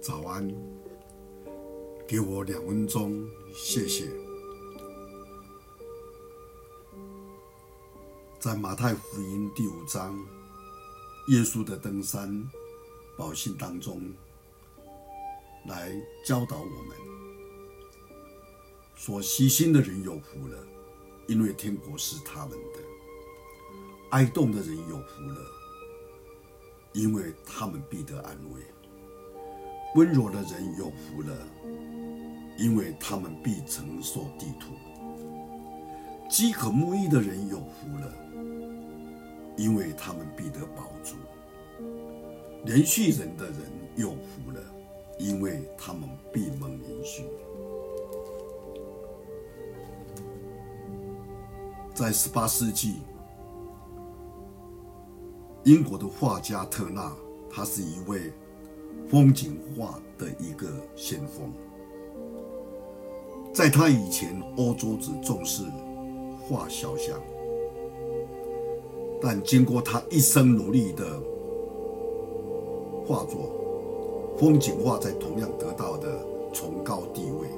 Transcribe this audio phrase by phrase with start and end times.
[0.00, 0.48] 早安，
[2.08, 4.10] 给我两分钟，谢谢。
[8.38, 10.18] 在马太福音第五章，
[11.28, 12.42] 耶稣的登山
[13.18, 14.00] 宝训当中，
[15.68, 15.92] 来
[16.24, 16.96] 教导我们：
[18.94, 20.66] 说细心的人有福了，
[21.28, 22.80] 因为天国是他们的；
[24.12, 25.46] 哀慟的人有福了，
[26.94, 28.62] 因为他们必得安慰。
[29.96, 31.36] 温柔的人有福了，
[32.56, 34.72] 因为他们必承受地土；
[36.28, 38.14] 饥渴慕义的人有福了，
[39.56, 41.16] 因为他们必得饱足；
[42.64, 43.56] 怜恤人的人
[43.96, 44.60] 有福了，
[45.18, 47.24] 因为他们必蒙怜恤。
[51.92, 53.00] 在十八世纪，
[55.64, 57.12] 英国的画家特纳，
[57.50, 58.32] 他是一位。
[59.10, 61.52] 风景画的一个先锋，
[63.52, 65.64] 在他以前，欧洲只重视
[66.40, 67.20] 画肖像，
[69.20, 71.04] 但经过他一生努力的
[73.04, 73.50] 画作，
[74.38, 77.48] 风景画在同样得到的崇高地位。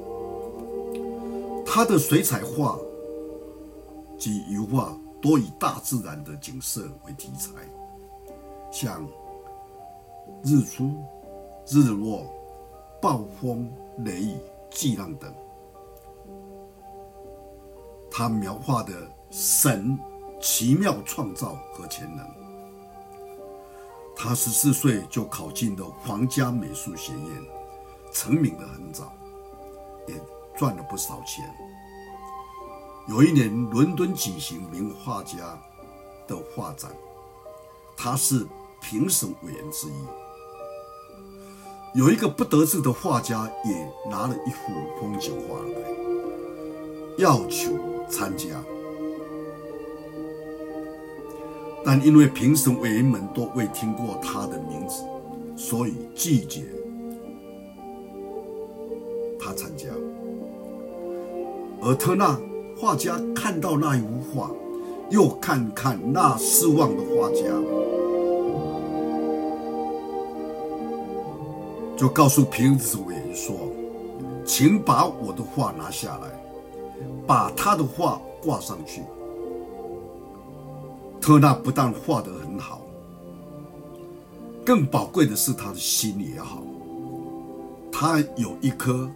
[1.67, 2.79] 他的水彩画
[4.19, 7.51] 及油画多以大自然的景色为题材，
[8.71, 9.07] 像
[10.43, 10.91] 日出。
[11.69, 12.27] 日落、
[13.01, 14.37] 暴风、雷雨、
[14.71, 15.33] 巨浪等，
[18.11, 18.93] 他描画的
[19.31, 19.99] 神
[20.41, 22.27] 奇妙创造和潜能。
[24.15, 27.43] 他十四岁就考进了皇家美术学院，
[28.13, 29.13] 成名的很早，
[30.07, 30.15] 也
[30.57, 31.45] 赚了不少钱。
[33.09, 35.59] 有一年，伦敦举行名画家
[36.29, 36.91] 的画展，
[37.97, 38.47] 他是
[38.81, 40.05] 评审委员之一。
[41.95, 45.75] 有一个不得志的画家也拿了一幅风景画来，
[47.19, 47.73] 要求
[48.09, 48.47] 参加，
[51.85, 55.05] 但因为评审委员们都未听过他的名字，
[55.55, 56.63] 所以拒绝
[59.39, 59.89] 他参加。
[61.83, 62.41] 而特纳
[62.75, 64.51] 画家看到那一幅画，
[65.11, 67.45] 又看看那失望的画家。
[72.03, 73.55] 就告诉评子委员说
[74.45, 76.33] ：“请把我的画拿下来，
[77.29, 79.05] 把他的画挂上去。”
[81.23, 82.83] 特纳不但画得很好，
[84.67, 86.65] 更宝贵的是他的心也好。
[87.93, 89.09] 他有一颗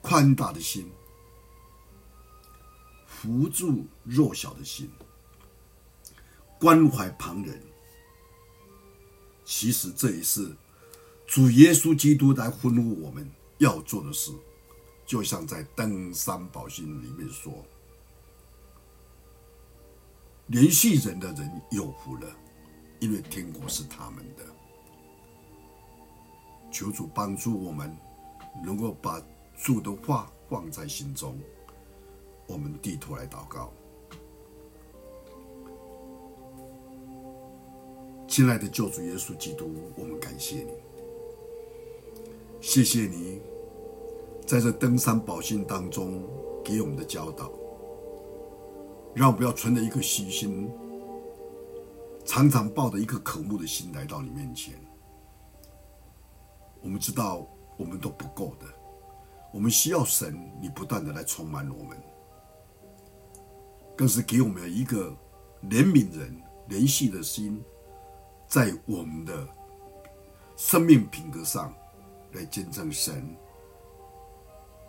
[0.00, 0.88] 宽大的心，
[3.04, 4.88] 扶助弱小的心，
[6.60, 7.60] 关怀旁人。
[9.60, 10.56] 其实这也是
[11.26, 14.32] 主耶稣基督来吩咐我们要做的事，
[15.04, 17.52] 就像在登山宝训里面说
[20.48, 22.26] ：“怜恤人的人有福了，
[23.00, 24.46] 因为天国是他们的。”
[26.72, 27.94] 求主帮助我们，
[28.64, 29.22] 能够把
[29.62, 31.38] 主的话放在心中。
[32.46, 33.70] 我们低头来祷告。
[38.30, 40.70] 亲爱的救主耶稣基督，我们感谢你，
[42.60, 43.42] 谢谢你
[44.46, 46.22] 在这登山宝训当中
[46.64, 47.50] 给我们的教导，
[49.16, 50.70] 让我们要存着一颗虚心，
[52.24, 54.74] 常常抱着一颗渴慕的心来到你面前。
[56.80, 57.44] 我们知道
[57.76, 58.66] 我们都不够的，
[59.52, 62.00] 我们需要神，你不断的来充满我们，
[63.96, 65.10] 更是给我们一个
[65.64, 67.60] 怜悯人、怜恤的心。
[68.50, 69.46] 在我们的
[70.56, 71.72] 生命品格上
[72.32, 73.24] 来见证神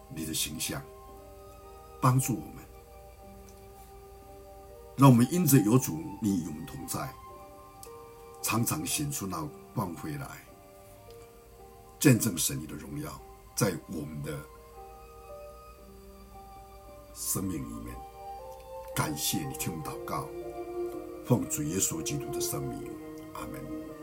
[0.09, 0.81] 你的形象，
[2.01, 2.55] 帮助我们，
[4.97, 7.13] 让我们因着有主，你与我们同在，
[8.41, 10.27] 常常显出那光辉来，
[11.99, 13.11] 见证神你的荣耀，
[13.55, 14.39] 在我们的
[17.13, 17.95] 生命里面。
[18.95, 20.27] 感谢你听我祷告，
[21.27, 22.91] 奉主耶稣基督的圣名。
[23.35, 24.00] Amen.